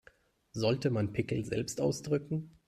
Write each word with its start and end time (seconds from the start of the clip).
Sollte 0.53 0.89
man 0.89 1.13
Pickel 1.13 1.45
selbst 1.45 1.79
ausdrücken? 1.79 2.49